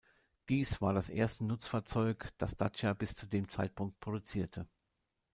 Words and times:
Dies 0.49 0.81
war 0.81 0.93
das 0.95 1.09
erste 1.09 1.45
Nutzfahrzeug, 1.45 2.29
das 2.39 2.57
Dacia 2.57 2.91
bis 2.93 3.13
zu 3.13 3.27
dem 3.27 3.47
Zeitpunkt 3.49 3.99
produzierte. 3.99 4.65